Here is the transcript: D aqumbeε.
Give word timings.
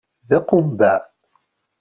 D 0.27 0.29
aqumbeε. 0.37 0.99